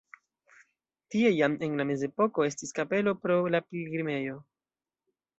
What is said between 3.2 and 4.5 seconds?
pro la pilgrimejo.